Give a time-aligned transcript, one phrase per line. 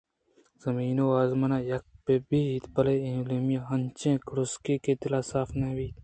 [0.63, 5.95] زمین ءُ آزمان یک بہ بنت بلئے ایمیلیا انچیں کڑوسکے کہ دلے صاف نہ بیت